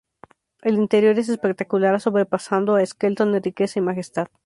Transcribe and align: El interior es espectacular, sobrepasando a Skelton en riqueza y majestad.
El 0.63 0.77
interior 0.79 1.19
es 1.19 1.29
espectacular, 1.29 2.01
sobrepasando 2.01 2.75
a 2.75 2.83
Skelton 2.83 3.35
en 3.35 3.43
riqueza 3.43 3.77
y 3.77 3.83
majestad. 3.83 4.29